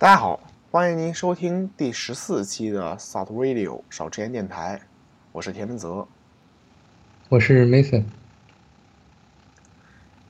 [0.00, 0.38] 大家好，
[0.70, 4.80] 欢迎您收听第十四期的 Thought Radio 少吃盐电台，
[5.32, 6.06] 我是田文泽。
[7.28, 8.04] 我是 Mason。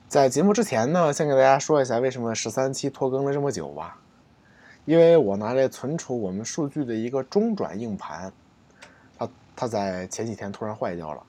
[0.07, 4.01] 在节目之前呢，先给大家说一下为什么十三期拖更了这么久吧。
[4.85, 8.33] 因为我拿来存储我们数据的一个中转硬盘，
[9.19, 11.21] 它它在前几天突然坏掉了，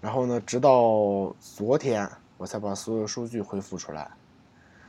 [0.00, 2.08] 然后呢，直到昨天
[2.38, 4.10] 我才把所有数据恢复出来，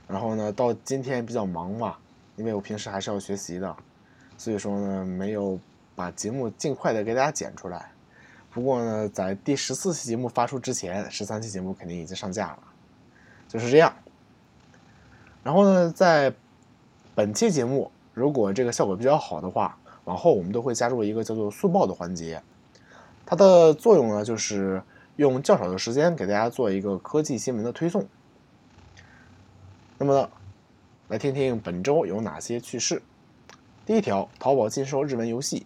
[0.07, 1.97] 然后呢，到今天比较忙嘛，
[2.35, 3.75] 因为我平时还是要学习的，
[4.37, 5.59] 所以说呢，没有
[5.95, 7.91] 把节目尽快的给大家剪出来。
[8.51, 12.59] 不过呢，在第十四期节目发出之前，十三期节目肯定已经上架了，
[13.47, 13.93] 就是这样。
[15.43, 16.33] 然后呢，在
[17.15, 22.41] 本期节目如果这个效果比较好的话，往后我们都会加入一个叫做速报的环节。
[23.25, 24.81] 它的作用呢，就是
[25.15, 28.05] 用较少的时间给大家做一个科技新闻的推送。
[29.97, 30.29] 那么，
[31.11, 33.01] 来听听本周有哪些趣事。
[33.85, 35.65] 第一条，淘宝禁售日文游戏。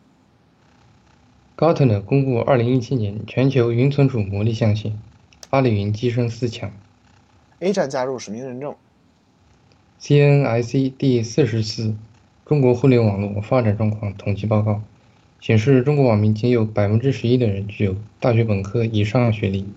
[1.55, 4.99] Gartner 公布2017年全球云存储魔力象限，
[5.51, 6.71] 阿里云跻身四强。
[7.60, 8.76] A 站加入实名认证。
[10.01, 11.93] CNIC 第四十次
[12.43, 14.82] 中国互联网络发展状况统计报告
[15.40, 19.68] 显示，中国网民仅有百分之十一的人具有大学本科以上学历。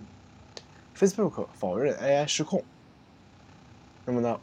[0.97, 2.65] Facebook 否认 AI 失控。
[4.07, 4.41] 那么呢，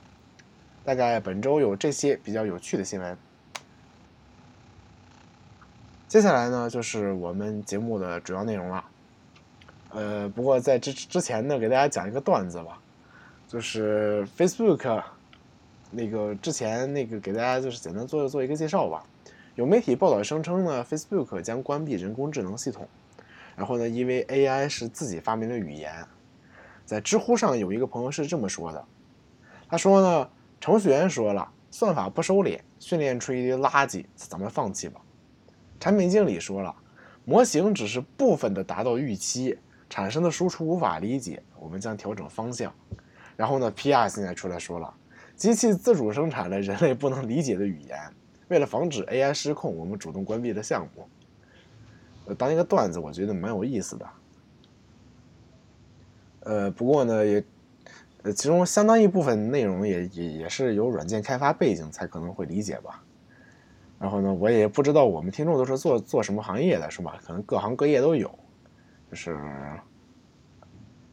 [0.86, 3.18] 大概本周有这些比较有趣的新闻。
[6.08, 8.86] 接下来呢，就是我们节目的主要内容了。
[9.90, 12.80] 呃，不过在之之前呢，给大家讲一个段子吧，
[13.48, 15.04] 就是 Facebook
[15.90, 19.04] 那个之前那个给大家就是简单做做一个介绍吧。
[19.56, 22.88] 有媒体报道声称呢，Facebook 将关闭人工智能系统，
[23.56, 26.06] 然后呢，因为 AI 是自己发明的语言。
[26.86, 28.86] 在知乎上有一个朋友是这么说的，
[29.68, 30.30] 他说呢，
[30.66, 35.00] 程序员说了，算法不收敛，训练出一堆垃圾，咱们放弃吧。
[35.80, 36.76] 产品经理说了，
[37.24, 39.56] 模型只是部分的达到预期，
[39.92, 42.74] 产生的输出无法理解，我们将调整方向。
[43.36, 44.92] 然后呢，PR 现在出来说了，
[45.36, 48.00] 机器自主生产了人类不能理解的语言，
[48.48, 51.08] 为了防止 AI 失控，我们主动关闭了项目。
[52.26, 54.10] 呃，当一个段子，我觉得蛮有意思的。
[56.40, 57.44] 呃，不过呢，也，
[58.26, 63.04] 呃，其中相当一部分内容也也也是有软件开发背景才可能会理解吧。
[64.00, 67.20] 然后呢，我也不知道我们听众都是做做什么行业的，是吧？
[67.24, 68.28] 可能各行各业都有，
[69.12, 69.38] 就是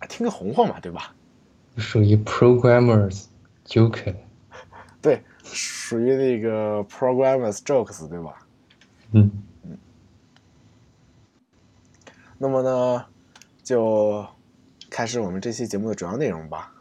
[0.08, 1.14] 听个红红嘛，对吧？
[1.76, 3.26] 属于 programmers
[3.66, 4.14] joke，
[5.02, 8.46] 对，属于那个 programmers jokes，对吧？
[9.10, 9.30] 嗯
[9.64, 9.76] 嗯。
[12.38, 13.04] 那么呢，
[13.62, 14.26] 就
[14.88, 16.71] 开始我们这期节目的主要内容吧。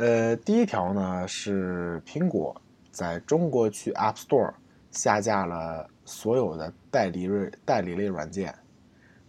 [0.00, 2.58] 呃，第一条呢是苹果。
[2.90, 4.54] 在中国区 App Store
[4.90, 8.52] 下架了所有的代理类代理类软件，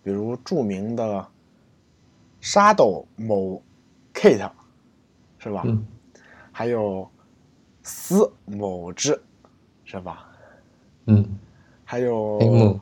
[0.02, 1.28] 比如著名的
[2.40, 3.62] 沙豆某
[4.14, 4.50] Kit，
[5.40, 5.62] 是吧？
[5.66, 5.86] 嗯。
[6.54, 7.09] 还有
[7.84, 9.22] 思某之，
[9.84, 10.26] 是吧？
[11.08, 11.38] 嗯。
[11.84, 12.40] 还有。
[12.40, 12.80] 某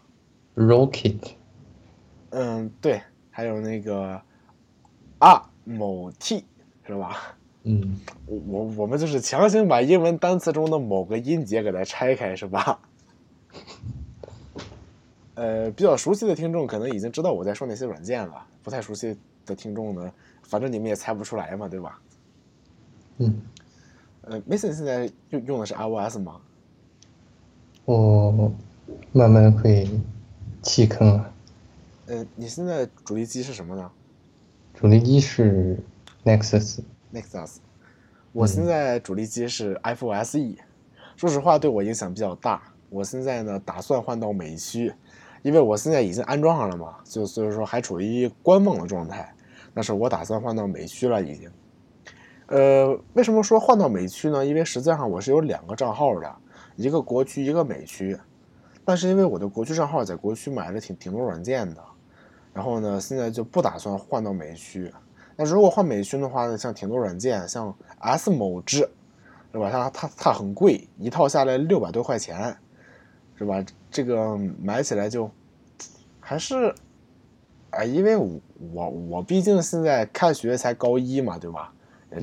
[0.55, 1.31] Rocket。
[2.29, 3.01] 嗯，对，
[3.31, 4.21] 还有那个
[5.17, 6.45] 啊某 T，
[6.85, 7.35] 是吧？
[7.63, 12.79] 嗯，我我我们就是强行把英文单词中的某个音节给它拆开，是吧？
[15.35, 20.11] 呃，比较熟悉的听众可能已经知道我在说哪些软件了，不太熟悉的听众呢，
[20.43, 21.99] 反正你们也猜不出来嘛，对吧？
[23.17, 23.41] 嗯。
[24.21, 26.39] 呃，Mason 现在用用的是 iOS 吗？
[27.85, 28.51] 我
[29.11, 29.89] 慢慢会
[30.61, 31.33] 弃坑了。
[32.07, 33.89] 呃，你现在主力机是什么呢？
[34.75, 35.77] 主力机是
[36.23, 36.79] Nexus。
[37.11, 37.57] Nexus，
[38.31, 40.55] 我现在主力机是 iPhone SE，
[41.15, 42.61] 说实话对我影响比较大。
[42.89, 44.93] 我现在呢打算换到美区，
[45.41, 49.33] 因为我现在已经安装上了嘛，就所以说还处于观望的状态。
[49.73, 51.51] 但是我打算换到美区了已经。
[52.47, 54.45] 呃，为什么说换到美区呢？
[54.45, 56.35] 因为实际上我是有两个账号的，
[56.75, 58.17] 一个国区，一个美区。
[58.85, 61.83] 但是因为我的国区账号在国区买了挺挺多软件的，
[62.53, 64.91] 然后呢现在就不打算换到美区。
[65.41, 68.79] 那如果换美勋的话呢，像挺多软件，像 S 某之，
[69.53, 69.69] 是吧？
[69.71, 72.53] 它它它很贵，一套下来六百多块钱，
[73.37, 73.63] 是吧？
[73.89, 75.31] 这个买起来就
[76.19, 76.75] 还是，
[77.69, 81.73] 哎，因为我我毕竟现在开学才高一嘛，对吧？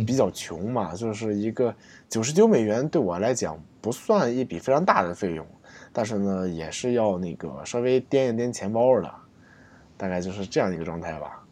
[0.07, 1.75] 比较穷嘛，就是一个
[2.11, 5.47] 九十九美元对我来讲不算一笔非常大的费用，
[5.91, 9.11] 但是呢，也是要那个稍微掂一掂钱包的，
[9.97, 11.43] 大概就是这样一个状态吧。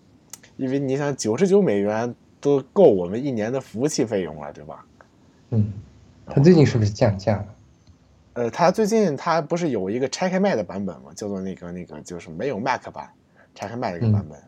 [0.56, 4.84] 因为你想，九十九美元都够我们一年的服务器费用了，对吧？
[5.50, 5.72] 嗯。
[6.26, 7.54] 它最近是不是降价了？
[8.32, 11.10] 呃，它最近它不是有一个拆开卖的版本吗？
[11.14, 13.10] 叫做那个那个就是没有 Mac 版，
[13.54, 14.42] 拆开卖的一个版本。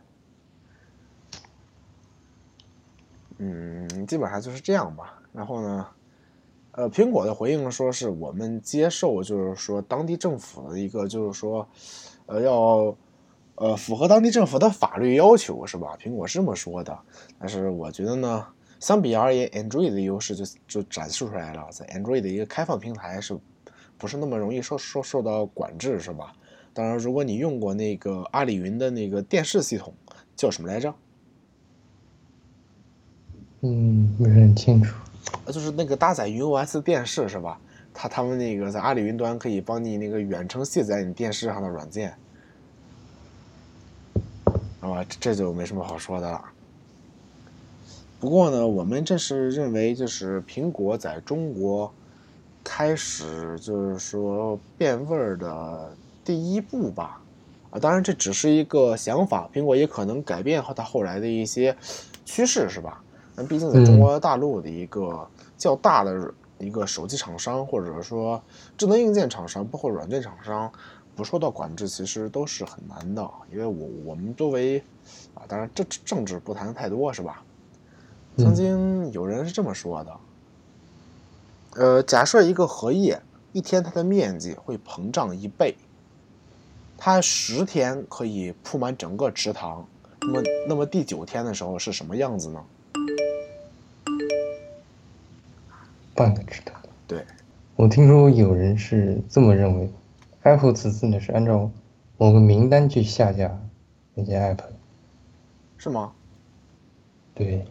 [3.37, 5.21] 嗯，基本上就是这样吧。
[5.35, 5.87] 然后呢，
[6.71, 11.69] 呃，苹果的回应说是我们接受，就是说当地政府的一个，就是说，
[12.25, 12.97] 呃，要
[13.57, 15.97] 呃符合当地政府的法律要求，是吧？
[16.01, 16.99] 苹果是这么说的。
[17.39, 18.47] 但是我觉得呢，
[18.81, 23.37] 相比而言，Android 的优势就就展示出来了，在 Android 的一个开放平台，是
[23.99, 26.33] 不是那么容易受受受到管制，是吧？
[26.73, 29.95] 当然，如果你用过那个阿里云的那个电视系统，
[30.37, 30.95] 叫什么来着？
[33.63, 34.95] 嗯，不是很清楚。
[35.47, 37.59] 呃，就是那个搭载云 OS 电视是吧？
[37.95, 42.15] 他他们那个在阿里云端可以帮你那个远程卸载你电视上的软件，
[44.93, 46.45] 啊，这就没什么好说的了。
[48.19, 51.93] 不过呢，我们这是认为就是苹果在中国
[52.65, 55.95] 开始就是说变味儿的
[56.25, 57.21] 第一步吧。
[57.71, 61.77] 啊，当然这只是一个想法，苹果也可能改变和它后来的一些
[62.25, 63.03] 趋势，是吧？
[63.35, 65.29] 那毕竟在中国大陆的一个
[65.59, 68.41] 较大的一个手机厂商，或者说
[68.79, 70.73] 智能硬件厂商，包括软件厂商，
[71.17, 73.29] 不受到管制，其实都是很难的。
[73.51, 74.79] 因为我我们作为
[75.35, 77.43] 啊，当然政政治不谈太多，是吧？
[78.39, 80.17] 曾经有人是这么说的，
[81.77, 83.19] 呃，假设一个荷叶
[83.53, 85.75] 一天它的面积会膨胀一倍，
[86.99, 89.89] 它十天可以铺满整个池塘，
[90.21, 92.63] 那么那么第九天的时候是什么样子呢？
[96.15, 96.79] 半个池塘。
[97.07, 97.25] 对，
[97.75, 99.91] 我听说有人是这么认为
[100.47, 101.71] ，Apple 此次呢是按照
[102.17, 103.61] 某个名单去下架
[104.15, 104.61] 那些 App，
[105.77, 106.13] 是吗？
[107.35, 107.67] 对。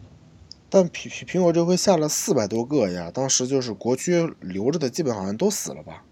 [0.68, 6.04] 但苹苹苹果这回下了四百多个呀，当时就是国区留着的基本好像都死了吧？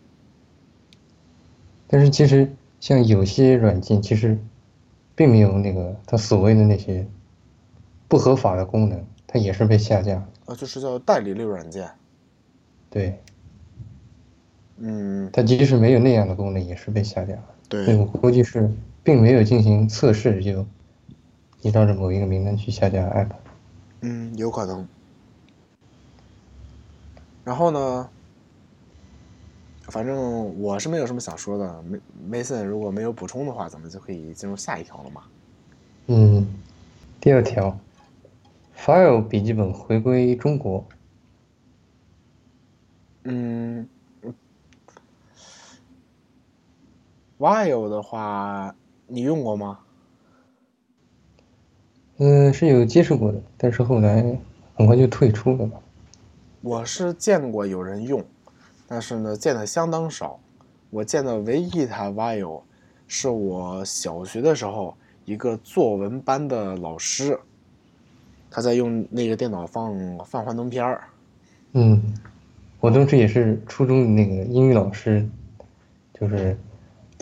[1.86, 4.38] 但是其实像有些软件其实
[5.14, 7.06] 并没有那个它所谓的那些
[8.08, 10.26] 不合法的功能，它也是被下架。
[10.46, 11.90] 啊，就是叫代理类软件。
[12.90, 13.20] 对，
[14.78, 17.44] 嗯，它即使没有那样的功能，也是被下架了。
[17.68, 18.70] 对，我估计是
[19.02, 20.66] 并没有进行测试，就
[21.62, 23.30] 依照着某一个名单去下架 App。
[24.00, 24.86] 嗯，有可能。
[27.44, 28.08] 然后呢，
[29.82, 31.82] 反正我是没有什么想说的。
[31.82, 35.22] 梅梅森如果没有补充的话，咱们就可以进入下一条了嘛。
[36.06, 36.46] 嗯，
[37.20, 37.78] 第二条
[38.76, 40.84] ，File 笔记本回归中国。
[43.24, 43.88] 嗯
[47.44, 48.74] ，Vio 的话，
[49.06, 49.78] 你用过吗？
[52.16, 54.22] 嗯，是有接触过的，但是后来
[54.74, 55.78] 很快就退出了吧。
[56.62, 58.24] 我是见过有人用，
[58.88, 60.40] 但是呢，见的相当少。
[60.88, 62.62] 我见的唯一一台 Vio，
[63.06, 64.96] 是我小学的时候
[65.26, 67.38] 一个作文班的老师，
[68.50, 69.94] 他在用那个电脑放
[70.24, 71.04] 放幻灯片儿。
[71.72, 72.14] 嗯。
[72.80, 75.26] 我当时也是初中的那个英语老师，
[76.18, 76.54] 就是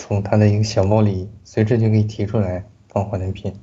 [0.02, 3.54] 从他的一个小包里随时就可以提出来放幻灯片。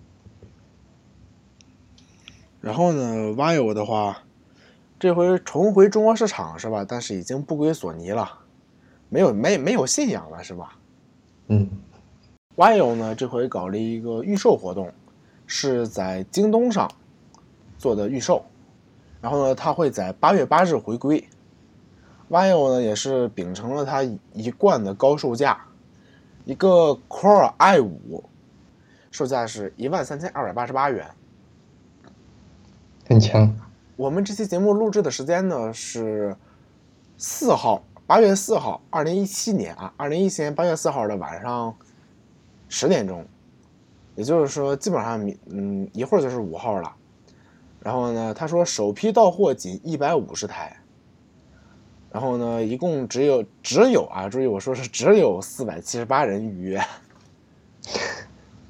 [2.62, 4.24] 然后呢，Vio 的话，
[4.98, 6.86] 这回重回中国市场是吧？
[6.88, 8.40] 但是已经不归索尼了，
[9.10, 10.78] 没有没没有信仰了是吧？
[11.48, 11.70] 嗯。
[12.56, 14.94] Vio 呢，这回搞了一个预售活动，
[15.46, 16.90] 是在京东上
[17.78, 18.46] 做的预售，
[19.20, 21.22] 然后呢，它会在八月八日回归。
[22.30, 25.66] Vio 呢也是秉承了它一贯的高售价，
[26.50, 28.24] 一个 Core i 五，
[29.12, 31.08] 售价是一万三千二百八十八元，
[33.08, 33.56] 很强。
[33.96, 36.36] 我们这期节目录制的时间呢是
[37.20, 41.76] 四号，八月四号，二零一七年啊，二零一七年八月四号的晚上
[42.68, 43.24] 十点钟，
[44.16, 46.92] 也就是说基本上嗯一会儿就是五号了。
[47.80, 50.76] 然后呢，他说首批到货仅一百五十台。
[52.12, 56.82] 然后呢，一共只有只有啊，注意我说是只有四百七十八人预约，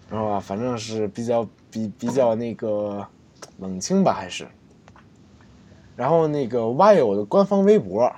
[0.09, 3.07] 然后啊，反正是比较比比较那个
[3.59, 4.47] 冷清吧，还是。
[5.95, 8.11] 然后那个 Vio 的官方微博，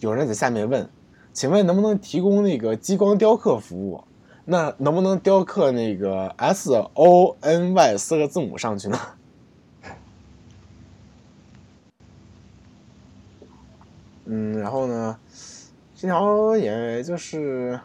[0.00, 0.88] 有人在下面问，
[1.32, 4.04] 请问能不能提供那个激光雕刻服务？
[4.44, 8.98] 那能不能雕刻那个 S O N Y 四个字母上去呢？
[14.24, 15.18] 嗯，然后呢，
[15.94, 17.78] 这条也就是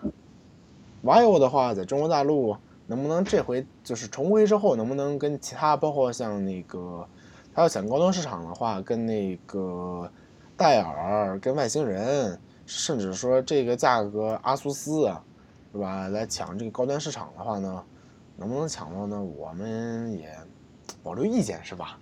[1.03, 7.07] ，vivo 的话，在中国大陆能不能这回就是重回之后，能不能跟其他包括像那个，
[7.53, 10.09] 他要抢高端市场的话，跟那个
[10.55, 15.11] 戴尔跟外星人，甚至说这个价格阿苏斯，
[15.71, 16.07] 是吧？
[16.09, 17.83] 来抢这个高端市场的话呢，
[18.35, 19.21] 能不能抢到呢？
[19.21, 20.29] 我们也
[21.01, 21.99] 保留意见，是吧？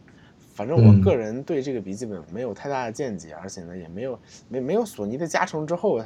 [0.55, 6.05] 反正我个人对这个笔记本没有太大的见解，而且呢，也没有没没有索尼的加成之后，是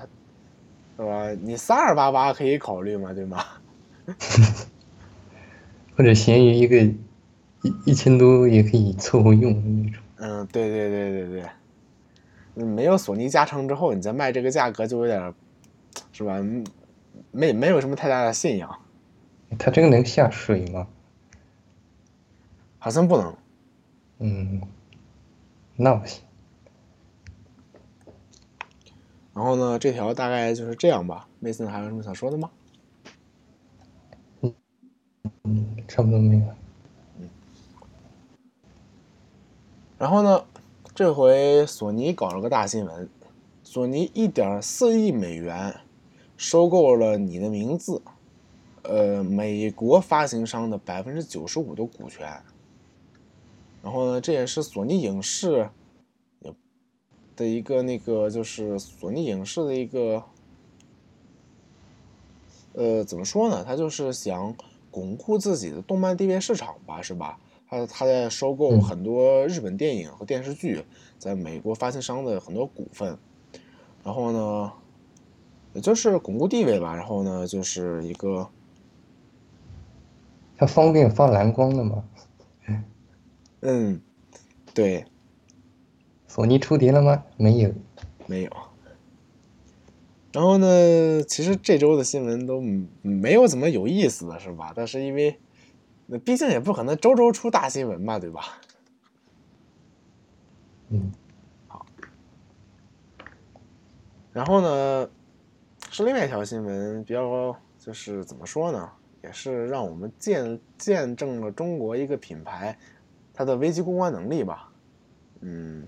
[0.97, 1.31] 吧？
[1.43, 3.45] 你三二八八可以考虑嘛，对吗？
[5.95, 6.95] 或者闲鱼一个一
[7.85, 10.01] 一千多也可以凑合用的那种。
[10.17, 11.43] 嗯，对对对对
[12.55, 15.31] 对，没有索尼加成之后，你再卖这个价格就有点，
[16.11, 16.43] 是吧？
[17.31, 18.67] 没没有什么太大的信仰。
[19.59, 20.87] 它这个能下水吗？
[22.79, 23.35] 好像不能。
[24.19, 24.61] 嗯，
[25.75, 26.21] 那不行。
[29.33, 31.27] 然后呢，这条大概就是这样吧。
[31.39, 32.51] 梅森还有什么想说的吗？
[35.43, 36.43] 嗯，差不多没有。
[37.19, 37.29] 嗯。
[39.97, 40.43] 然后呢，
[40.93, 43.09] 这回索尼搞了个大新闻，
[43.63, 45.73] 索尼一点四亿美元
[46.35, 48.01] 收购了你的名字，
[48.83, 52.41] 呃，美国发行商的百分之九十五的股权。
[53.81, 55.69] 然后呢，这也是索尼影视
[57.35, 60.23] 的一个那个，就是索尼影视的一个，
[62.73, 63.63] 呃，怎么说呢？
[63.63, 64.53] 他就是想
[64.91, 67.39] 巩固自己的动漫地位市场吧，是吧？
[67.69, 70.83] 他他在收购很多日本电影和电视剧
[71.17, 73.17] 在美国发行商的很多股份，
[74.03, 74.73] 然后呢，
[75.73, 76.95] 也就是巩固地位吧。
[76.95, 78.49] 然后呢，就是一个，
[80.57, 82.03] 他方便放蓝光的吗？
[83.61, 84.01] 嗯，
[84.73, 85.05] 对。
[86.27, 87.23] 索尼出碟了吗？
[87.37, 87.73] 没有，
[88.27, 88.51] 没有。
[90.31, 92.61] 然后呢，其实这周的新闻都
[93.01, 94.71] 没有怎么有意思的是吧？
[94.75, 95.39] 但是因为，
[96.05, 98.61] 那毕竟也不可能周周出大新闻吧，对吧？
[100.89, 101.11] 嗯，
[101.67, 101.85] 好。
[104.31, 105.09] 然后呢，
[105.89, 108.89] 是另外一条新闻，比较就是怎么说呢？
[109.23, 112.77] 也是让我们见见证了中国一个品牌。
[113.39, 114.69] 它的危机公关能力吧，
[115.39, 115.87] 嗯，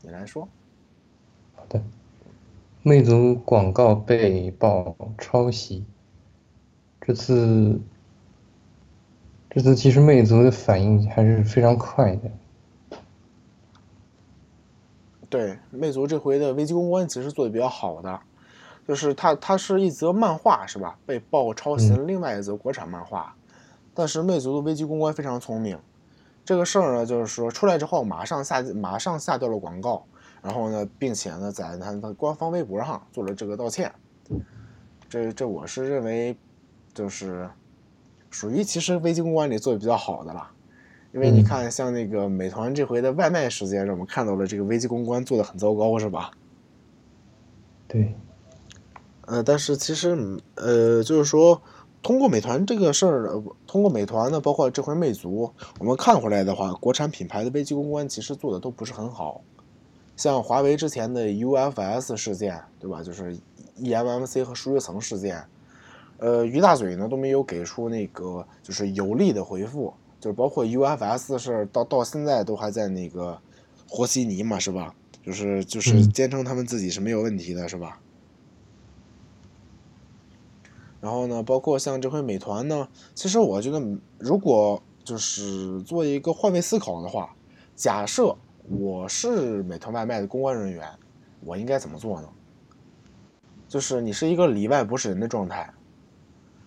[0.00, 0.48] 你来说。
[1.56, 1.82] 好的，
[2.84, 5.84] 魅族广告被曝抄袭，
[7.00, 7.80] 这次，
[9.50, 12.30] 这次其实魅族的反应还是非常快的。
[15.28, 18.20] 对，魅族这回的危机公关其实做的比较好的，
[18.86, 20.96] 就是它它是一则漫画是吧？
[21.04, 23.34] 被曝抄袭了另外一则国产漫画。
[23.92, 25.78] 但是魅族的危机公关非常聪明，
[26.44, 30.06] 这个事儿呢，就是说出来之后马上下马上下掉了广告，
[30.42, 33.92] 然后呢，并且呢，在他的官方微博上做了这个道歉。
[35.08, 36.36] 这这我是认为，
[36.94, 37.50] 就是
[38.30, 40.48] 属于其实危机公关里做的比较好的了，
[41.12, 46.30] 因为你看像那个美团这回的外卖事件，让我们看到了这个危机公关做的很糟糕，是吧？
[47.88, 48.14] 对。
[49.26, 50.16] 呃，但是其实
[50.54, 51.60] 呃，就是说。
[52.02, 59.42] 通过美团这个事儿，通过美团呢，包括这回魅族，我们看回来的话，国产品牌的危机公关其实做的都不是很好。
[60.16, 63.02] 像华为之前的 UFS 事件，对吧？
[63.02, 63.38] 就是
[63.78, 65.42] eMMC 和数据层事件，
[66.18, 73.38] 呃，于大嘴呢都没有给出那个就是有力的回复，就是包括 UFS 的事儿，到到现在都还在那个
[73.88, 74.94] 和稀泥嘛，是吧？
[75.22, 78.00] 就是就是坚称他们自己是没有问题的，是吧？
[81.00, 83.80] 然后呢，包括像这回美团呢，其实我觉得，
[84.18, 87.34] 如果就是做一个换位思考的话，
[87.74, 88.36] 假设
[88.68, 90.86] 我是美团外卖的公关人员，
[91.42, 92.28] 我应该怎么做呢？
[93.66, 95.72] 就是你是一个里外不是人的状态。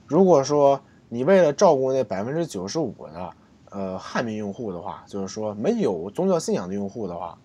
[0.08, 3.30] 如果说你为了照顾那百分之九十五的
[3.70, 7.38] 呃汉民用户的话，就是说没有宗教信仰的用户的话，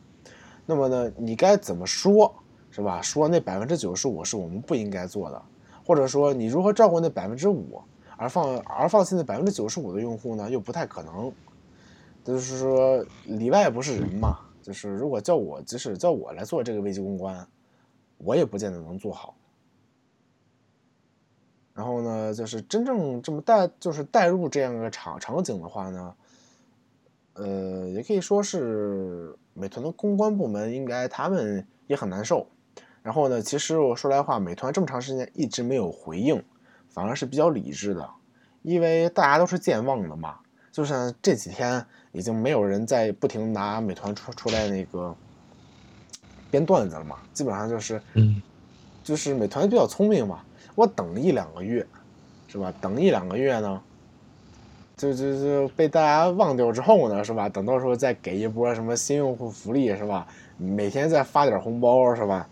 [0.64, 2.34] 那么呢，你该怎么说，
[2.70, 3.02] 是吧？
[3.02, 5.42] 说那百分之九十五是我们不应该做的。
[5.88, 7.80] 或者说，你如何照顾那百分之五，
[8.18, 10.50] 而放而放弃那百分之九十五的用户呢？
[10.50, 11.32] 又不太可能。
[12.22, 14.38] 就是说，里外不是人嘛。
[14.60, 17.48] 就是如果叫我，即使叫我来做这个危机公关，
[18.18, 19.34] 我也不见得能做好。
[21.72, 26.14] 然后呢，就是真正这么带，就是带入这样一个场场景的话呢，
[27.32, 32.46] 呃，也可以说是美团的公关部门应该他们也很难受。
[33.02, 36.42] 然后呢，其实我说来话，美团这么长时间一直没有回应，
[36.88, 38.08] 反而是比较理智的，
[38.62, 40.36] 因为大家都是健忘的嘛。
[40.70, 45.14] 就像这几天已经没有人在不停拿美团出出来那个
[46.50, 48.40] 编段子了嘛，基本上就是，嗯，
[49.02, 50.40] 就是美团比较聪明嘛，
[50.74, 51.84] 我等一两个月，
[52.46, 52.72] 是吧？
[52.80, 53.80] 等一两个月呢，
[54.96, 57.48] 就就就被大家忘掉之后呢，是吧？
[57.48, 60.28] 等到时候再给一波什么新用户福利，是吧？
[60.58, 62.48] 每天再发点红包，是吧？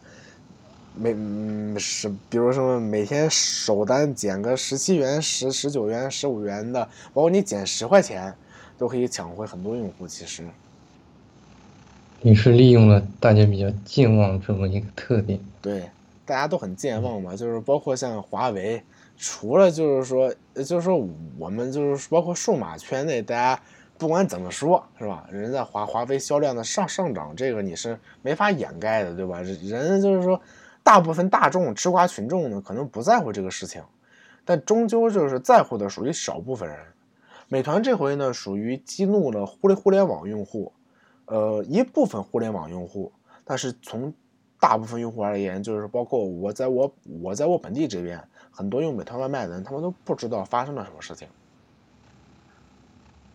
[0.97, 8.35] 每嗯是，比如说每天首单减个十七元、十十九元、十五元的，包括你减十块钱，
[8.79, 10.09] 都可以抢回很多用户。
[10.09, 10.43] 其实，
[12.23, 15.39] 你是利用了大家比较健忘这么一个特点。
[15.61, 15.91] 对，
[16.25, 18.83] 大家都很健忘嘛，就是包括像华为。
[19.19, 20.95] 除了就是说，就是说
[21.39, 23.59] 我们就是包括数码圈内，大家
[23.97, 25.27] 不管怎么说，是吧？
[25.33, 29.41] 人在华华为销量的上上涨，这个你是没法掩盖的，对吧？
[29.41, 30.39] 人就是说，
[30.87, 33.83] 大部分大众吃瓜群众呢，可能不在乎这个事情，
[34.45, 36.79] 但终究就是在乎的属于少部分人。
[37.49, 40.73] 美团这回呢，属于激怒了互联互联网用户，
[41.25, 43.11] 呃，一部分互联网用户，
[43.45, 44.15] 但是从
[44.61, 48.23] 大部分用户而言，就是包括我在我我在我本地这边。
[48.53, 51.29] 很多用美团外卖的人，他们都不知道发生了什么事情。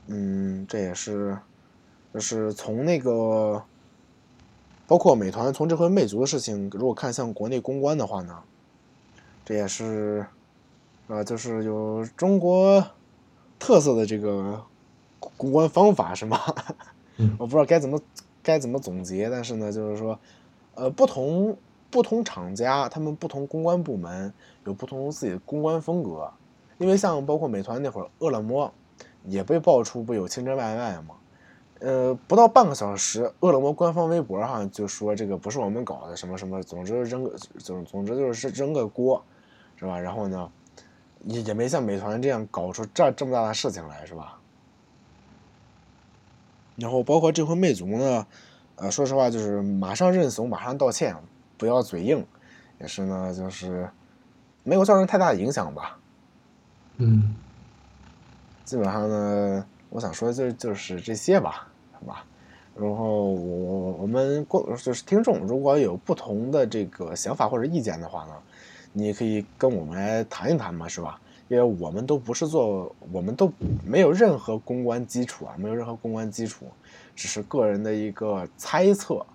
[0.07, 1.37] 嗯，这也是，
[2.13, 3.61] 就是从那个，
[4.91, 8.37] 包括美团从这回魅族的事情，如果看向国内公关的话呢，
[9.45, 10.25] 这也是，
[11.07, 12.85] 啊，就是有中国
[13.57, 14.61] 特色的这个
[15.37, 16.37] 公关方法，是吗？
[17.39, 17.97] 我不知道该怎么
[18.43, 20.19] 该怎么总结，但是呢，就是说，
[20.75, 21.57] 呃，不同。
[21.89, 24.33] 不同厂家，他们不同公关部门
[24.63, 26.31] 有不同自己的公关风格。
[26.77, 28.73] 因为像包括美团那会儿，饿了么
[29.25, 31.15] 也被爆出不有清真外卖嘛？
[31.81, 39.21] 呃，不到半个小时，饿了么官方微博上就说这个不是我们搞的，什么什么，总之扔个总总之就是扔个锅，
[39.75, 39.99] 是吧？
[39.99, 40.49] 然后呢，
[41.25, 44.37] 也也没像美团这样搞出这这么大的事情来，是吧？
[46.77, 48.25] 然后包括这回魅族呢，
[48.75, 51.15] 呃，说实话就是马上认怂，马上道歉。
[51.57, 52.25] 不要嘴硬，
[52.79, 53.87] 也是呢，就是
[54.63, 55.99] 没有造成太大的影响吧。
[56.97, 57.35] 嗯，
[58.65, 61.70] 基本上呢，我想说就就是这些吧，好
[62.05, 62.25] 吧。
[62.75, 68.33] 然后我我们过就是听众，如果有不同的这个想法或者意见的话呢，
[68.93, 71.19] 你可以跟我们来谈一谈嘛，是吧？
[71.47, 73.51] 因为我们都不是做，我们都
[73.85, 76.65] 没有任何公关基础啊，没有任何公关基础，
[77.15, 79.25] 只是个人的一个猜测。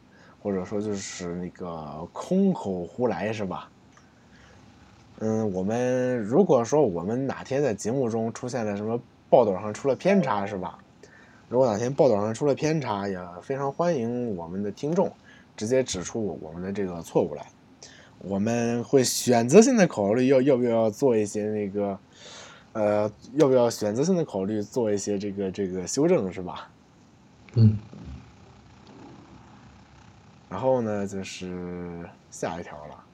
[0.42, 3.68] 或者说就是那个空口胡来是吧？
[5.18, 8.96] 嗯，我们如果说我们哪天在节目中出现了什么
[9.28, 10.78] 报道上出了偏差是吧？
[11.48, 15.12] 如果哪天报道上出了偏差，也非常欢迎我们的听众
[15.56, 17.46] 直接指出我们的这个错误来，
[18.18, 21.98] 我们会选择性的考虑要要不要做一些那个，
[22.72, 26.68] 呃，要不要选择性的考虑做一些这个这个修正是吧？
[27.54, 27.78] 嗯。
[30.48, 33.04] 然后呢，就是下一条了，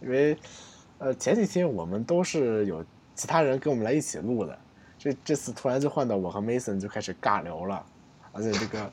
[0.00, 0.36] 因为，
[0.98, 4.58] 呃，前几天我们都是有其他人跟我们来一起录的，
[5.02, 7.84] 这这次突然就换到我和 Mason 就开始尬聊了，
[8.30, 8.92] 而且这个，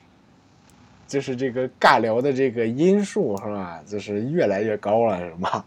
[1.07, 5.63] 就是这个尬聊的这个音数是吧，就是越来越高了，是吗？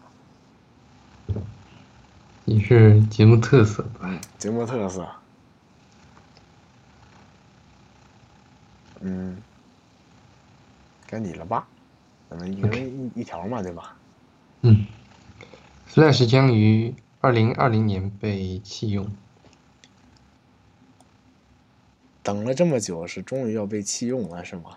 [2.45, 4.21] 你是节目特色吧？
[4.37, 5.09] 节目特色。
[8.99, 9.41] 嗯，
[11.07, 11.69] 该你了吧？
[12.29, 13.97] 可能一人一一条嘛，对吧？
[14.63, 14.87] 嗯
[15.89, 19.07] ，Flash 将于二零二零年被弃用。
[22.23, 24.77] 等了这么久，是终于要被弃用了，是吗？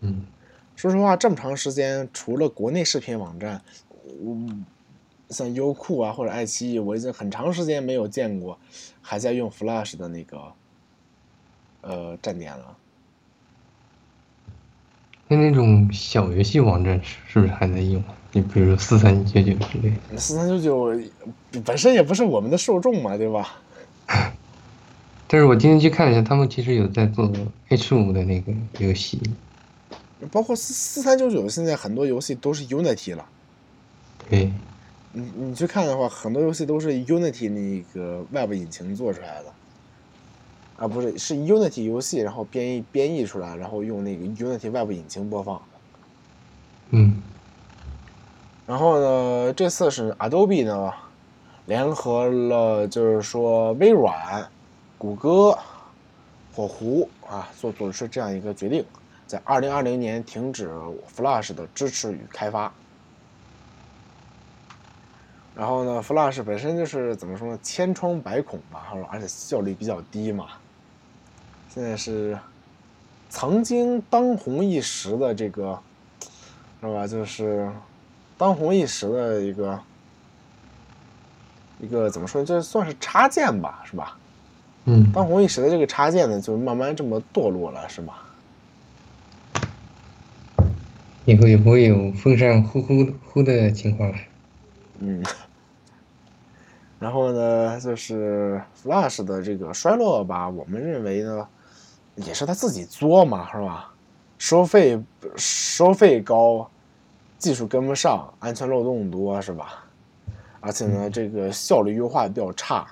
[0.00, 0.26] 嗯，
[0.74, 3.62] 说实话，这么长时间，除了国内视频网站，
[5.30, 8.58] 像优酷啊或者爱奇艺，我已经很长时间没有见过
[9.00, 10.52] 还在用 Flash 的那个
[11.80, 12.76] 呃站点了。
[15.28, 18.02] 那那种小游戏网站是是不是还在用？
[18.32, 19.92] 你比如说四三九九之类。
[20.18, 21.00] 四三九九
[21.64, 23.62] 本身也不是我们的受众嘛，对吧？
[25.32, 27.32] 但是我今天去看了一下，他们其实有在做
[27.70, 29.18] H 五的那个游戏。
[30.30, 33.24] 包括四四三九九现在很多游戏都是 Unity 了。
[34.28, 34.52] 对。
[35.12, 39.46] 你你去看的话，很多游戏都是 Unity 那个 Web 引擎做出来的。
[40.76, 45.62] 啊，不是，是 Unity 游戏，然后编译编译出来，然后用那个 Unity Web 引擎播放。
[46.90, 47.22] 嗯。
[48.66, 50.92] 然后呢，这次是 Adobe 呢，
[51.64, 54.50] 联合了，就是说微软、
[55.02, 55.58] 谷歌、
[56.54, 58.84] 火狐啊，做做出这样一个决定，
[59.26, 60.70] 在二零二零年停止
[61.16, 62.72] Flash 的支持与开发。
[65.56, 70.50] 然后呢，Flash 本身就是怎么说呢，千疮百孔吧，而且效率比较低嘛。
[71.68, 72.38] 现在是
[73.28, 75.76] 曾经当红一时的这个，
[76.80, 77.08] 是吧？
[77.08, 77.68] 就是
[78.38, 79.80] 当红一时的一个
[81.80, 82.44] 一个怎么说？
[82.44, 84.16] 这算是插件吧，是吧？
[84.84, 88.22] 嗯，当红一时的这个插件呢，就慢慢这么堕落了，是吧？
[91.24, 94.18] 以后也不会有风扇呼呼呼的情况了。
[94.98, 95.22] 嗯。
[96.98, 101.46] 然后呢，就是 Flash 的这个衰落吧，我们认为呢，
[102.16, 103.92] 也是他自己作嘛，是吧？
[104.38, 105.00] 收费
[105.36, 106.68] 收费高，
[107.38, 109.84] 技术跟不上，安全漏洞多，是吧？
[110.60, 112.86] 而且呢，这个效率优化比较差。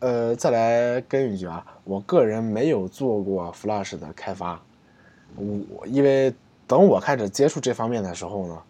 [0.00, 4.60] 呃，再来跟一句啊，我个人没有做过 Flash 的开发，
[5.36, 6.34] 我因为
[6.66, 8.62] 等我开始接触这方面的时候呢。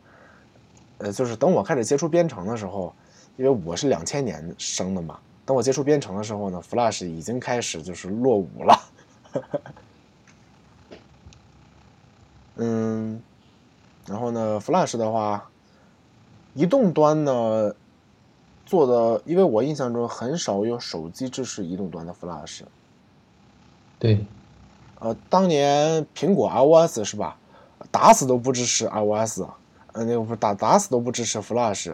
[1.03, 2.95] 呃，就是等我开始接触编程的时候，
[3.39, 5.19] 因为我是两千年生的嘛。
[5.47, 8.79] 等我接触编程的时候呢，Flash 已经开始就是落伍了。
[12.57, 13.23] 嗯，
[14.07, 15.51] 然后呢，Flash 的话，
[16.53, 17.75] 移动端呢
[18.71, 22.61] 做的，因为我印象中很少有手机支持移动端的 Flash。
[23.99, 24.25] 对。
[25.01, 27.37] 呃，当年苹果 iOS 是吧，
[27.91, 29.43] 打死都不支持 iOS。
[29.93, 31.93] 呃，那个不打打死都不支持 Flash，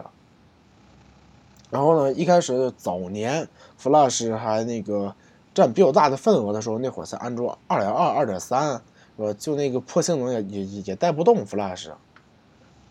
[1.71, 3.47] 然后呢，一开始早年
[3.81, 5.15] Flash 还那个
[5.55, 8.79] 占比较大的份额的时候，那会儿才安卓二点二、二点三，
[9.17, 9.33] 是吧？
[9.39, 11.89] 就那个破性能也也也带不动 Flash，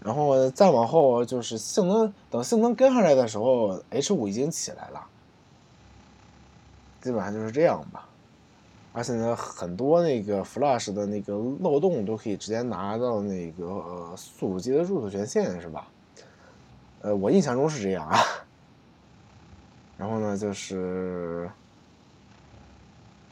[0.06, 5.04] 然后再往后就是性能等性能跟上来的时候，H 五已经起来了，
[7.00, 8.08] 基本上就是这样吧。
[8.92, 15.88] 而且呢，很多那个 Flash 的那个漏洞都可以直接拿到那个呃速度机的入手权限，是吧？
[17.02, 18.16] 呃，我印象中是这样啊。
[19.98, 21.50] 然后呢，就是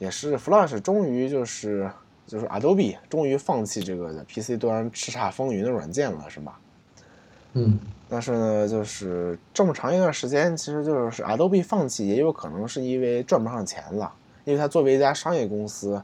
[0.00, 1.88] 也是 Flash 终于就是
[2.26, 6.58] 就是 Adobe 终于放弃这个 PC 端叱咤风云的软件了，是吧？
[7.54, 7.78] 嗯。
[8.06, 14.12] 但是呢，就是这么长一段时间，其实就是 Adobe 放弃，也有可能是因为赚不上钱了。
[14.44, 16.00] 因为它作为一家商业公司，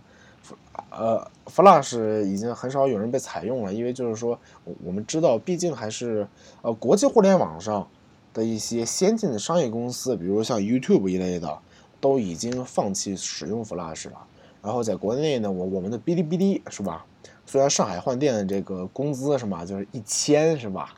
[0.90, 3.72] 呃，Flash 已经很少有人被采用了。
[3.72, 4.36] 因为就是说，
[4.82, 6.26] 我们知道，毕竟还是
[6.62, 7.86] 呃国际互联网上
[8.32, 11.58] 的一些先进的商业公司，比如像 YouTube 一类的，
[12.00, 14.16] 都已经放弃使用 Flash 了。
[14.62, 17.04] 然后在国内呢，我我们的哔哩哔哩是吧？
[17.44, 20.94] 虽然上海换电这个工资是吧，就是一千是吧？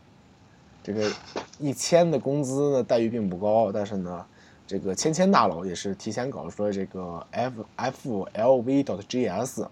[0.83, 1.11] 这个
[1.59, 4.25] 一千的工资呢，待遇并不高，但是呢。
[4.65, 9.69] 这个千千大佬也是提前搞出了这个 F F L V dot G S，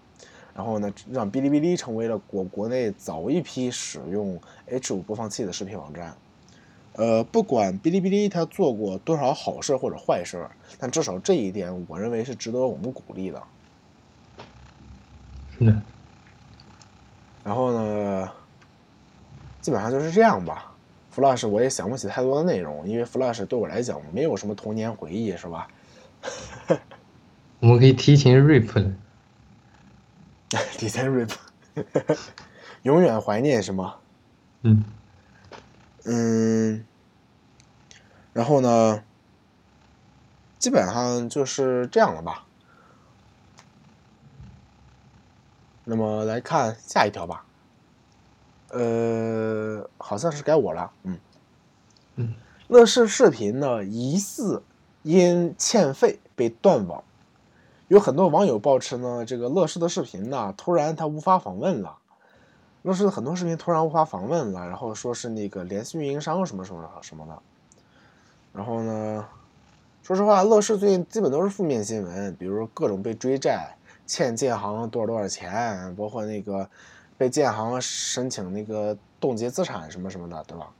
[0.53, 6.15] 然后呢，让哔哩哔哩成为了国国内早一批使用 H 五播放器的视频网站。
[6.93, 10.47] 呃，不管哔哩哔哩它做过多少好事或者坏事，
[10.77, 13.41] 但至少这一点，我认为是值得我们鼓励的。
[15.57, 15.81] 是的。
[17.43, 18.31] 然后呢，
[19.61, 20.70] 基本上就是这样吧。
[21.13, 25.67] Flash 我也想不起太多的内容，因为 Flash 对我来讲没有什么童年回忆，是吧？
[27.59, 28.93] 我们可以提前 rip 了，
[30.77, 31.31] 提前 rip，
[32.83, 33.95] 永远怀念是吗？
[34.61, 34.83] 嗯
[36.05, 36.85] 嗯，
[38.33, 39.03] 然后呢，
[40.57, 42.45] 基本上就是这样了吧。
[45.83, 47.45] 那么来看下一条吧。
[48.73, 51.19] 呃，好像是该我了，嗯，
[52.15, 52.33] 嗯，
[52.69, 54.63] 乐视视频呢疑似
[55.03, 57.03] 因欠费被断网，
[57.89, 61.97] 有很多网友抱持呢，这个乐视的视频呢突然它无法访问了，
[62.83, 67.37] 乐视的很多视频突然无法访问了，然后说是那个联系运营商什么什么什么的，
[68.53, 69.27] 然后呢，
[70.01, 73.75] 说实话，乐视最近基本都是负面新闻，比如各种被追债，
[74.07, 76.69] 欠建行多少多少钱，包括那个。
[77.21, 80.73] 被建行申请那个冻结资产什么什么的，对吧？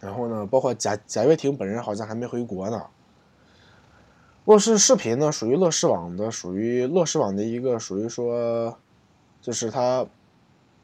[0.00, 2.86] 然后呢，包括贾贾跃亭本人好像还没回国呢。
[4.46, 8.76] 乐视视频呢，属于乐视网的，属于乐视网的一个属于说，
[9.40, 10.04] 就是他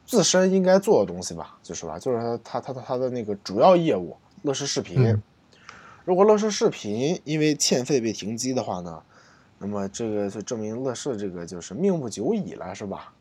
[0.05, 5.21] 自身应该做的东西吧，就是吧，就是他他他的它的那个主要业务，乐视视频。
[6.05, 9.03] 如果乐视视频因为欠费被停机的话呢，
[9.59, 13.11] 那么这个就证明乐视这个就是命不久矣了，是吧？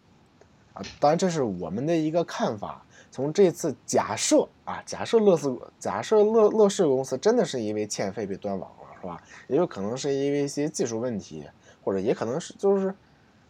[0.77, 2.83] 啊，当然这是我们的一个看法。
[3.11, 9.23] 从这次假设啊，假设乐视假设乐乐视公司真的是因为欠费被断网了，是吧？
[9.49, 11.49] 也有可能是因为一些技术问题，
[11.83, 12.95] 或者也可能是就是，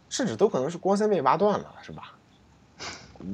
[0.07, 2.13] 甚至都可能是光纤被挖断了，是吧？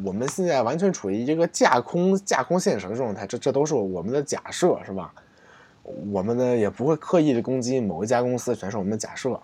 [0.04, 5.14] 我们现在完全处于一个架空架空现实的状态，这这都是我们的假设，是吧？
[5.84, 9.40] 我们呢也不会刻意的攻击某一家公司，全是我们的假设。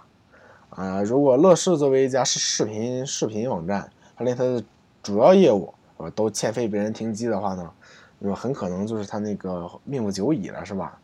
[0.72, 4.62] 啊，如果乐视作为一家视视频视频网站，他连他的
[5.02, 7.72] 主要业务呃都欠费被人停机的话呢，
[8.20, 11.00] 那么很可能就是他那个命不久矣了，是吧？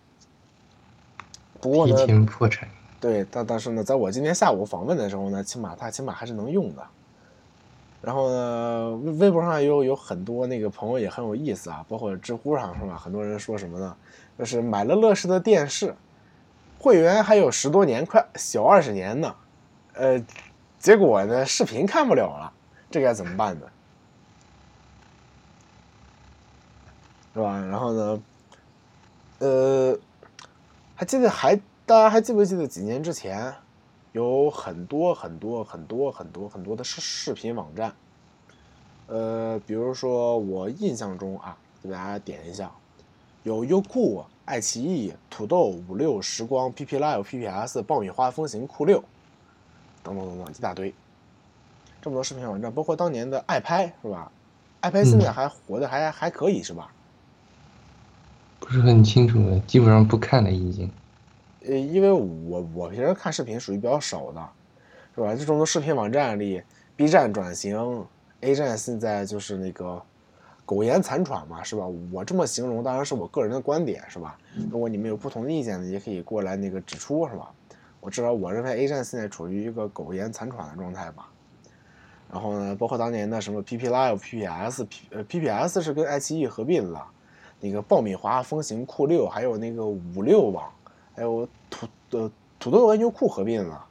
[1.61, 2.67] 不过提呢，前破产。
[2.99, 6.83] 对，但但是呢，在我今天下午访问的时候呢，起码他起码还是能用的。
[8.01, 12.97] 然后呢，微微博上有有很多那个朋友也很有意思啊，包括知乎上是吧？
[12.97, 13.95] 很多人说什么呢？
[14.37, 15.95] 就是买了乐视的电视，
[16.79, 19.33] 会员还有十多年，快小二十年呢，
[19.93, 20.21] 呃，
[20.79, 22.51] 结果呢视频看不了了，
[22.95, 23.67] 这该怎么办呢？
[27.33, 27.59] 是吧？
[27.59, 28.23] 然后呢，
[29.39, 29.99] 呃，
[30.95, 33.53] 还记得还大家还记不记得几年之前，
[34.13, 37.93] 有很多很多很多很多很多的视视频网站，
[39.07, 42.71] 呃，比如说我印象中啊，给大家点一下，
[43.43, 49.03] 有优酷、爱奇艺、土豆、五六、时光、PP Live、PPS、爆米花、风行、酷六，
[50.01, 50.93] 等等等等一大堆，
[52.05, 54.31] 这么多视频网站，包括当年的爱拍是吧？
[54.79, 56.91] 爱拍现在还活的还、还可以是吧？
[58.59, 60.87] 不是很清楚了，基本上不看了已经。
[61.65, 64.49] 呃，因为我我平时看视频属于比较少的，
[65.15, 65.33] 是吧？
[65.33, 66.61] 这种的视频网站里
[66.95, 68.05] ，B 站转型
[68.41, 69.99] ，A 站现在就是那个
[70.63, 71.87] 苟延残喘嘛，是吧？
[72.11, 74.37] 我这么形容当然是我个人的观点，是吧？
[74.69, 77.49] 如果你们有不同的意见呢，也可以过来那个指出，是吧？
[77.99, 81.29] 我至少我认为 A 站现在处于一个苟延残喘的状态吧。
[82.35, 87.07] 然后呢，包括当年的什么 PP Live、PPS、P 呃 PPS 是跟爱奇艺合并了，
[87.61, 90.69] 那个爆米花、风行、酷六，还有那个五六网。
[91.15, 93.85] 还有土呃土豆跟优酷合并了，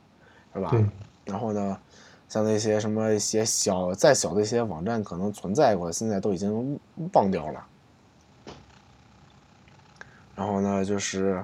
[0.52, 0.68] 是吧？
[0.72, 0.84] 对。
[1.24, 1.78] 然后呢，
[2.28, 6.78] 像那些什么一些小再小的一些网站可能存在过，现在都已经
[7.14, 7.64] 忘掉了。
[10.36, 11.42] 然后呢，就是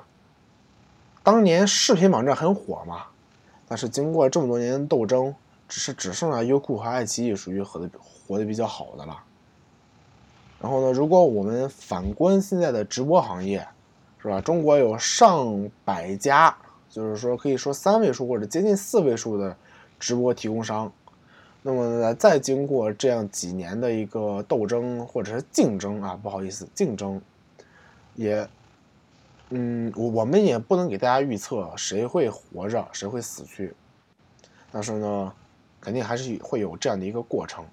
[1.23, 3.05] 当年视频网站很火嘛，
[3.67, 5.35] 但是经过这么多年斗争，
[5.71, 9.17] 只是只剩下优酷和爱奇艺属于活的活的比较好的了。
[10.61, 13.67] 然后呢，如果我们反观现在的直播行业，
[14.21, 14.41] 是吧？
[14.41, 16.55] 中国有上百家，
[16.91, 19.57] 就是说可以说三位数或者接近四位数的
[20.01, 20.93] 直播提供商。
[21.63, 27.23] 那么呢，再经过这样几年的一个斗争或者是竞争啊，不好意思，竞争，
[28.17, 28.49] 也，
[29.51, 33.73] 嗯，我我们也不能给大家预测谁会活着，谁会死去。
[34.73, 35.33] 但是呢，
[35.81, 37.65] 肯定还是会有这样的一个过程，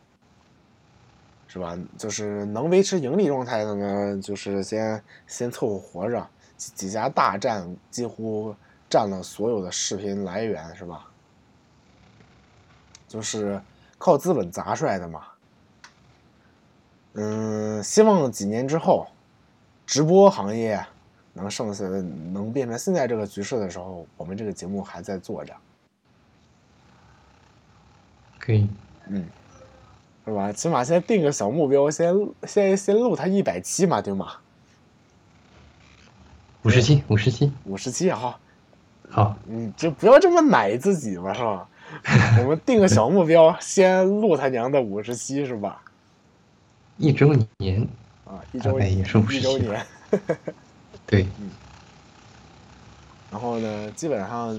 [1.48, 1.78] 是吧？
[1.98, 6.28] 就是能维持盈利状态的呢，就是先先凑合活着。
[6.56, 8.56] 几几家大战几乎
[8.89, 11.06] 占了所有的视频来源，是吧？
[13.08, 13.62] 就是
[13.98, 15.28] 靠资本砸出来的嘛。
[17.13, 19.08] 嗯，希望几年之后，
[19.86, 20.84] 直播行业
[21.34, 25.56] 能剩下的能变成现在这个局势的时候，我们这个节目还在做着。
[28.48, 28.66] 可以。
[29.10, 29.26] 嗯，
[30.26, 30.54] 是吧？
[30.54, 32.16] 起码先定个小目标，先
[32.48, 34.36] 先先录他一百期嘛，对吗？
[36.64, 38.40] 五十七，五十七，五十七哈，
[39.10, 41.68] 好，你就不要这么奶自己嘛，是吧？
[42.40, 45.82] 我们定个小目标，先录他娘的五十七，是吧？
[46.98, 47.86] 一周年
[48.26, 49.86] 啊，一周年也是五十一周年，
[51.06, 51.52] 对， 嗯。
[53.30, 54.58] 然后呢，基本上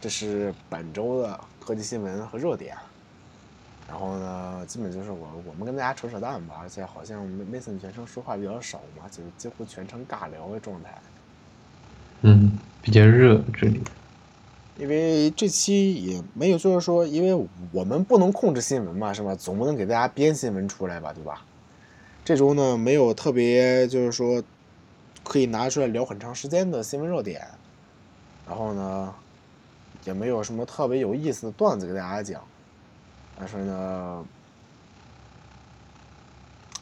[0.00, 2.76] 这是本周的科技新闻和热点。
[3.88, 10.90] 然后呢，基本就是我我们跟大家扯扯淡吧，而且好像 Mason 全程说话比较少嘛，就是几乎全程尬聊的状态。
[12.22, 13.80] 嗯，比较热这里。
[14.78, 19.34] 因为这期也没有，就是说，因为我们不能控制新闻嘛，是吧？
[19.34, 21.42] 总不能给大家编新闻出来吧，对吧？
[22.24, 24.42] 这周呢，没有特别就是说
[25.24, 27.40] 可以拿出来聊很长时间的新闻热点，
[28.46, 29.14] 然后呢，
[30.04, 32.42] 也没有什么特别有意思的段子给大家讲。
[33.38, 34.24] 但是呢，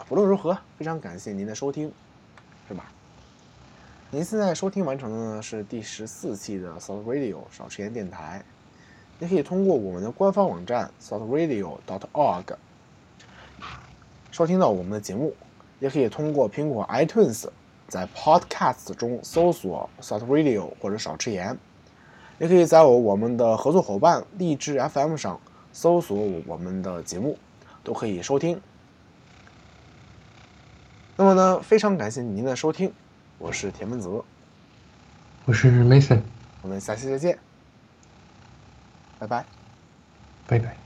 [0.08, 1.92] 不论如何，非常感谢您的收听，
[2.68, 2.84] 是吧？
[4.10, 8.44] 您现在收听完成的呢是第十四期的 South Radio 少吃盐电台。
[9.18, 12.44] 您可以通过我们的官方网站 southradio.org
[14.30, 15.34] 收听到我们的节目，
[15.80, 17.48] 也可以通过苹果 iTunes
[17.88, 21.58] 在 Podcast 中搜索 South Radio 或者少吃盐，
[22.38, 25.40] 也可以在我我们的合作伙伴荔枝 FM 上。
[25.74, 27.36] 搜索我们的节目，
[27.82, 28.58] 都可以收听。
[31.16, 32.92] 那么呢，非常感谢您的收听，
[33.38, 34.24] 我是田文泽，
[35.44, 36.22] 我是 Mason，
[36.62, 37.38] 我们下期再见，
[39.18, 39.44] 拜拜，
[40.46, 40.84] 拜拜。